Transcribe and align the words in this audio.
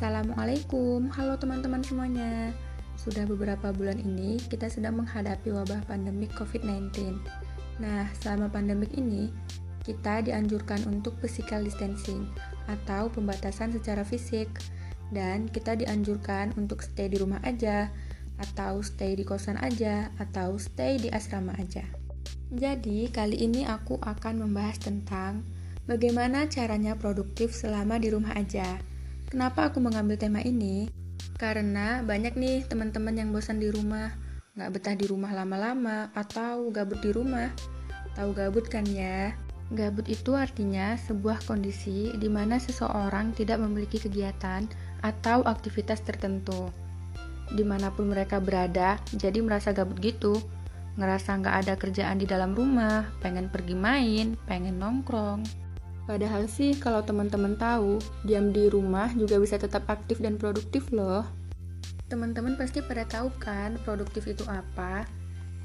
Assalamualaikum, 0.00 1.12
halo 1.12 1.36
teman-teman 1.36 1.84
semuanya. 1.84 2.56
Sudah 2.96 3.28
beberapa 3.28 3.68
bulan 3.68 4.00
ini 4.00 4.40
kita 4.48 4.72
sedang 4.72 4.96
menghadapi 4.96 5.52
wabah 5.52 5.84
pandemik 5.84 6.32
COVID-19. 6.40 7.20
Nah, 7.84 8.08
selama 8.16 8.48
pandemik 8.48 8.96
ini 8.96 9.28
kita 9.84 10.24
dianjurkan 10.24 10.88
untuk 10.88 11.20
physical 11.20 11.60
distancing 11.60 12.32
atau 12.64 13.12
pembatasan 13.12 13.76
secara 13.76 14.00
fisik 14.00 14.48
dan 15.12 15.52
kita 15.52 15.76
dianjurkan 15.76 16.56
untuk 16.56 16.80
stay 16.80 17.12
di 17.12 17.20
rumah 17.20 17.44
aja 17.44 17.92
atau 18.40 18.80
stay 18.80 19.12
di 19.12 19.28
kosan 19.28 19.60
aja 19.60 20.08
atau 20.16 20.56
stay 20.56 20.96
di 20.96 21.12
asrama 21.12 21.52
aja. 21.60 21.84
Jadi, 22.48 23.04
kali 23.12 23.36
ini 23.36 23.68
aku 23.68 24.00
akan 24.00 24.48
membahas 24.48 24.80
tentang 24.80 25.44
bagaimana 25.84 26.48
caranya 26.48 26.96
produktif 26.96 27.52
selama 27.52 28.00
di 28.00 28.08
rumah 28.08 28.32
aja. 28.32 28.80
Kenapa 29.30 29.70
aku 29.70 29.78
mengambil 29.78 30.18
tema 30.18 30.42
ini? 30.42 30.90
Karena 31.38 32.02
banyak 32.02 32.34
nih 32.34 32.66
teman-teman 32.66 33.14
yang 33.14 33.30
bosan 33.30 33.62
di 33.62 33.70
rumah, 33.70 34.10
nggak 34.58 34.70
betah 34.74 34.98
di 34.98 35.06
rumah 35.06 35.30
lama-lama, 35.30 36.10
atau 36.18 36.66
gabut 36.74 36.98
di 36.98 37.14
rumah. 37.14 37.46
Tahu 38.18 38.34
gabut 38.34 38.66
kan 38.66 38.82
ya? 38.90 39.30
Gabut 39.70 40.10
itu 40.10 40.34
artinya 40.34 40.98
sebuah 40.98 41.46
kondisi 41.46 42.10
di 42.18 42.26
mana 42.26 42.58
seseorang 42.58 43.30
tidak 43.38 43.62
memiliki 43.62 44.02
kegiatan 44.02 44.66
atau 44.98 45.46
aktivitas 45.46 46.02
tertentu. 46.02 46.66
Di 47.54 47.62
mana 47.62 47.94
pun 47.94 48.10
mereka 48.10 48.42
berada, 48.42 48.98
jadi 49.14 49.38
merasa 49.46 49.70
gabut 49.70 50.02
gitu. 50.02 50.42
Ngerasa 50.98 51.38
nggak 51.38 51.56
ada 51.62 51.74
kerjaan 51.78 52.18
di 52.18 52.26
dalam 52.26 52.50
rumah, 52.50 53.06
pengen 53.22 53.46
pergi 53.46 53.78
main, 53.78 54.34
pengen 54.50 54.82
nongkrong. 54.82 55.69
Padahal 56.10 56.50
sih 56.50 56.74
kalau 56.74 57.06
teman-teman 57.06 57.54
tahu, 57.54 58.02
diam 58.26 58.50
di 58.50 58.66
rumah 58.66 59.14
juga 59.14 59.38
bisa 59.38 59.54
tetap 59.62 59.86
aktif 59.86 60.18
dan 60.18 60.34
produktif 60.42 60.90
loh. 60.90 61.22
Teman-teman 62.10 62.58
pasti 62.58 62.82
pada 62.82 63.06
tahu 63.06 63.30
kan 63.38 63.78
produktif 63.86 64.26
itu 64.26 64.42
apa? 64.50 65.06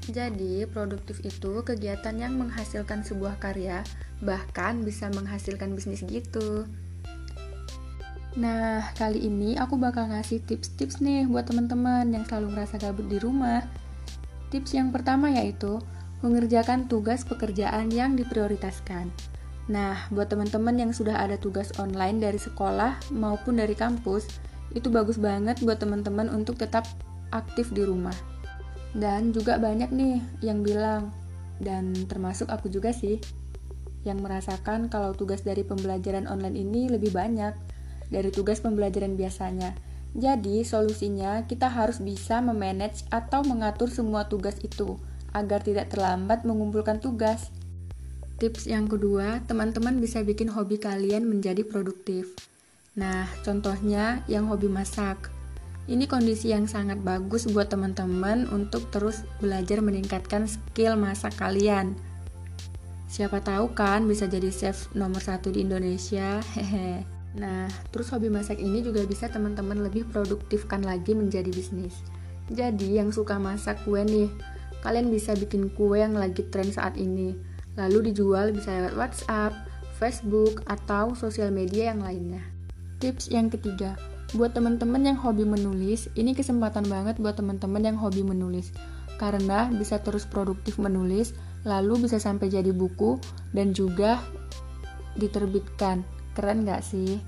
Jadi, 0.06 0.62
produktif 0.70 1.18
itu 1.26 1.66
kegiatan 1.66 2.14
yang 2.14 2.38
menghasilkan 2.38 3.02
sebuah 3.02 3.42
karya, 3.42 3.82
bahkan 4.22 4.86
bisa 4.86 5.10
menghasilkan 5.10 5.74
bisnis 5.74 6.06
gitu. 6.06 6.62
Nah, 8.38 8.86
kali 8.94 9.26
ini 9.26 9.58
aku 9.58 9.74
bakal 9.74 10.14
ngasih 10.14 10.46
tips-tips 10.46 11.02
nih 11.02 11.26
buat 11.26 11.50
teman-teman 11.50 12.06
yang 12.14 12.22
selalu 12.22 12.54
merasa 12.54 12.78
gabut 12.78 13.10
di 13.10 13.18
rumah. 13.18 13.66
Tips 14.54 14.78
yang 14.78 14.94
pertama 14.94 15.26
yaitu 15.26 15.82
mengerjakan 16.22 16.86
tugas 16.86 17.26
pekerjaan 17.26 17.90
yang 17.90 18.14
diprioritaskan. 18.14 19.10
Nah, 19.66 20.06
buat 20.14 20.30
teman-teman 20.30 20.78
yang 20.78 20.92
sudah 20.94 21.18
ada 21.18 21.34
tugas 21.34 21.74
online 21.82 22.22
dari 22.22 22.38
sekolah 22.38 23.10
maupun 23.10 23.58
dari 23.58 23.74
kampus, 23.74 24.30
itu 24.74 24.86
bagus 24.92 25.18
banget 25.18 25.58
buat 25.66 25.82
teman-teman 25.82 26.30
untuk 26.30 26.54
tetap 26.54 26.86
aktif 27.34 27.74
di 27.74 27.82
rumah. 27.82 28.14
Dan 28.94 29.34
juga 29.34 29.58
banyak 29.58 29.90
nih 29.90 30.22
yang 30.40 30.62
bilang, 30.62 31.10
dan 31.58 31.90
termasuk 32.06 32.46
aku 32.46 32.70
juga 32.70 32.94
sih, 32.94 33.18
yang 34.06 34.22
merasakan 34.22 34.86
kalau 34.86 35.18
tugas 35.18 35.42
dari 35.42 35.66
pembelajaran 35.66 36.30
online 36.30 36.54
ini 36.54 36.86
lebih 36.86 37.10
banyak 37.10 37.58
dari 38.06 38.30
tugas 38.30 38.62
pembelajaran 38.62 39.18
biasanya. 39.18 39.74
Jadi, 40.14 40.62
solusinya 40.62 41.42
kita 41.44 41.66
harus 41.66 41.98
bisa 41.98 42.38
memanage 42.38 43.02
atau 43.10 43.42
mengatur 43.42 43.90
semua 43.90 44.30
tugas 44.30 44.56
itu 44.62 44.96
agar 45.34 45.60
tidak 45.60 45.90
terlambat 45.90 46.46
mengumpulkan 46.46 47.02
tugas. 47.02 47.50
Tips 48.36 48.68
yang 48.68 48.84
kedua, 48.84 49.40
teman-teman 49.48 49.96
bisa 49.96 50.20
bikin 50.20 50.52
hobi 50.52 50.76
kalian 50.76 51.24
menjadi 51.24 51.64
produktif. 51.64 52.36
Nah, 52.92 53.24
contohnya 53.40 54.20
yang 54.28 54.52
hobi 54.52 54.68
masak. 54.68 55.32
Ini 55.88 56.04
kondisi 56.04 56.52
yang 56.52 56.68
sangat 56.68 57.00
bagus 57.00 57.48
buat 57.48 57.72
teman-teman 57.72 58.44
untuk 58.52 58.92
terus 58.92 59.24
belajar 59.40 59.80
meningkatkan 59.80 60.44
skill 60.44 61.00
masak 61.00 61.32
kalian. 61.40 61.96
Siapa 63.08 63.40
tahu 63.40 63.72
kan 63.72 64.04
bisa 64.04 64.28
jadi 64.28 64.52
chef 64.52 64.92
nomor 64.92 65.24
satu 65.24 65.48
di 65.48 65.64
Indonesia. 65.64 66.36
Hehe. 66.60 67.08
Nah, 67.40 67.72
terus 67.88 68.12
hobi 68.12 68.28
masak 68.28 68.60
ini 68.60 68.84
juga 68.84 69.00
bisa 69.08 69.32
teman-teman 69.32 69.80
lebih 69.80 70.12
produktifkan 70.12 70.84
lagi 70.84 71.16
menjadi 71.16 71.48
bisnis. 71.48 72.04
Jadi, 72.52 73.00
yang 73.00 73.16
suka 73.16 73.40
masak 73.40 73.80
kue 73.88 74.04
nih, 74.04 74.28
kalian 74.84 75.08
bisa 75.08 75.32
bikin 75.32 75.72
kue 75.72 76.04
yang 76.04 76.12
lagi 76.12 76.44
tren 76.52 76.68
saat 76.68 77.00
ini 77.00 77.55
lalu 77.76 78.10
dijual 78.12 78.50
bisa 78.52 78.72
lewat 78.72 78.94
WhatsApp, 78.96 79.52
Facebook, 79.96 80.64
atau 80.68 81.16
sosial 81.16 81.52
media 81.52 81.92
yang 81.92 82.04
lainnya. 82.04 82.42
Tips 83.00 83.28
yang 83.28 83.52
ketiga, 83.52 83.96
buat 84.34 84.56
teman-teman 84.56 85.06
yang 85.06 85.16
hobi 85.20 85.46
menulis, 85.46 86.10
ini 86.18 86.34
kesempatan 86.34 86.88
banget 86.90 87.20
buat 87.22 87.38
teman-teman 87.38 87.84
yang 87.84 87.96
hobi 88.00 88.26
menulis. 88.26 88.74
Karena 89.16 89.70
bisa 89.72 90.02
terus 90.02 90.26
produktif 90.28 90.76
menulis, 90.76 91.32
lalu 91.64 92.04
bisa 92.04 92.18
sampai 92.18 92.50
jadi 92.50 92.74
buku, 92.74 93.16
dan 93.54 93.70
juga 93.72 94.20
diterbitkan. 95.16 96.04
Keren 96.36 96.68
gak 96.68 96.84
sih? 96.84 97.22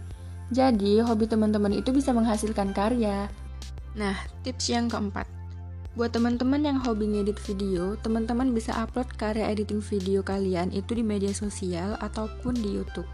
Jadi, 0.52 1.00
hobi 1.00 1.28
teman-teman 1.28 1.72
itu 1.76 1.92
bisa 1.92 2.12
menghasilkan 2.12 2.72
karya. 2.72 3.28
Nah, 3.96 4.16
tips 4.44 4.68
yang 4.68 4.88
keempat, 4.92 5.24
Buat 5.98 6.14
teman-teman 6.14 6.62
yang 6.62 6.78
hobi 6.78 7.10
ngedit 7.10 7.42
video, 7.42 7.98
teman-teman 7.98 8.54
bisa 8.54 8.70
upload 8.78 9.10
karya 9.18 9.50
editing 9.50 9.82
video 9.82 10.22
kalian 10.22 10.70
itu 10.70 10.94
di 10.94 11.02
media 11.02 11.34
sosial 11.34 11.98
ataupun 11.98 12.54
di 12.54 12.78
YouTube. 12.78 13.10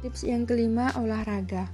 Tips 0.00 0.24
yang 0.24 0.48
kelima, 0.48 0.88
olahraga. 0.96 1.68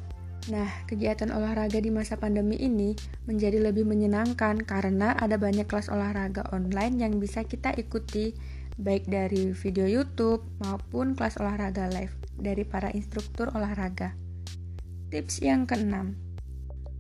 Nah, 0.51 0.67
kegiatan 0.91 1.31
olahraga 1.31 1.79
di 1.79 1.95
masa 1.95 2.19
pandemi 2.19 2.59
ini 2.59 2.99
menjadi 3.31 3.63
lebih 3.63 3.87
menyenangkan 3.87 4.67
karena 4.67 5.15
ada 5.15 5.39
banyak 5.39 5.71
kelas 5.71 5.87
olahraga 5.87 6.51
online 6.51 6.99
yang 6.99 7.23
bisa 7.23 7.47
kita 7.47 7.71
ikuti 7.79 8.35
baik 8.83 9.07
dari 9.07 9.55
video 9.55 9.87
YouTube 9.87 10.43
maupun 10.67 11.15
kelas 11.15 11.39
olahraga 11.39 11.87
live 11.95 12.19
dari 12.43 12.67
para 12.67 12.91
instruktur 12.91 13.55
olahraga. 13.55 14.19
Tips 15.15 15.47
yang 15.47 15.63
keenam, 15.63 16.19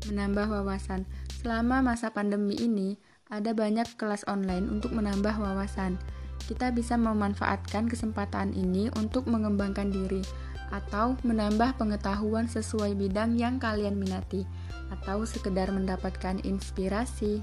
menambah 0.07 0.47
wawasan. 0.51 1.03
Selama 1.42 1.82
masa 1.82 2.14
pandemi 2.14 2.54
ini, 2.54 2.94
ada 3.26 3.50
banyak 3.50 3.98
kelas 3.98 4.22
online 4.30 4.70
untuk 4.70 4.94
menambah 4.94 5.42
wawasan. 5.42 5.98
Kita 6.47 6.70
bisa 6.70 6.94
memanfaatkan 6.94 7.91
kesempatan 7.91 8.54
ini 8.54 8.94
untuk 8.94 9.26
mengembangkan 9.26 9.91
diri 9.91 10.22
atau 10.70 11.19
menambah 11.26 11.76
pengetahuan 11.82 12.47
sesuai 12.47 12.94
bidang 12.94 13.34
yang 13.36 13.58
kalian 13.58 13.98
minati 13.98 14.47
atau 14.94 15.26
sekedar 15.26 15.69
mendapatkan 15.75 16.38
inspirasi. 16.47 17.42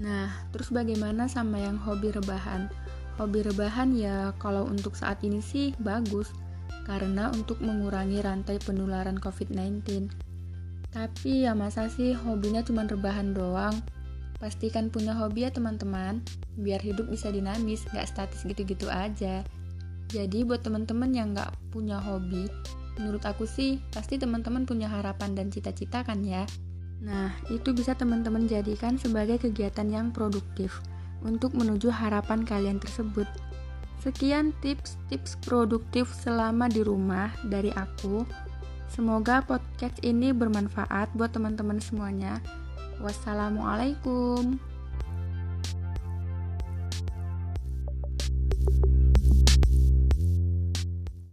Nah, 0.00 0.32
terus 0.50 0.72
bagaimana 0.72 1.28
sama 1.28 1.60
yang 1.60 1.76
hobi 1.76 2.16
rebahan? 2.16 2.72
Hobi 3.20 3.44
rebahan 3.44 3.92
ya 3.92 4.32
kalau 4.40 4.64
untuk 4.64 4.96
saat 4.96 5.20
ini 5.20 5.44
sih 5.44 5.76
bagus 5.76 6.32
karena 6.88 7.28
untuk 7.36 7.60
mengurangi 7.60 8.24
rantai 8.24 8.56
penularan 8.64 9.20
COVID-19. 9.20 10.29
Tapi 10.90 11.46
ya 11.46 11.54
masa 11.54 11.86
sih 11.86 12.14
hobinya 12.14 12.66
cuma 12.66 12.82
rebahan 12.82 13.30
doang? 13.30 13.78
Pastikan 14.42 14.90
punya 14.90 15.14
hobi 15.14 15.46
ya 15.46 15.50
teman-teman, 15.52 16.24
biar 16.58 16.80
hidup 16.80 17.06
bisa 17.12 17.28
dinamis, 17.30 17.84
gak 17.92 18.08
statis 18.08 18.42
gitu-gitu 18.42 18.88
aja. 18.88 19.44
Jadi 20.10 20.42
buat 20.42 20.66
teman-teman 20.66 21.12
yang 21.14 21.36
gak 21.36 21.54
punya 21.70 22.00
hobi, 22.00 22.50
menurut 22.98 23.22
aku 23.22 23.46
sih 23.46 23.78
pasti 23.94 24.18
teman-teman 24.18 24.66
punya 24.66 24.90
harapan 24.90 25.36
dan 25.38 25.52
cita-cita 25.52 26.02
kan 26.02 26.24
ya. 26.26 26.48
Nah, 27.00 27.32
itu 27.48 27.72
bisa 27.72 27.96
teman-teman 27.96 28.44
jadikan 28.50 28.98
sebagai 28.98 29.40
kegiatan 29.40 29.88
yang 29.88 30.10
produktif 30.10 30.82
untuk 31.24 31.52
menuju 31.56 31.88
harapan 31.92 32.44
kalian 32.44 32.80
tersebut. 32.80 33.28
Sekian 34.00 34.56
tips-tips 34.64 35.36
produktif 35.44 36.08
selama 36.08 36.72
di 36.72 36.80
rumah 36.80 37.28
dari 37.44 37.68
aku. 37.76 38.24
Semoga 38.90 39.38
podcast 39.46 40.02
ini 40.02 40.34
bermanfaat 40.34 41.14
buat 41.14 41.30
teman-teman 41.30 41.78
semuanya. 41.78 42.42
Wassalamualaikum. 42.98 44.58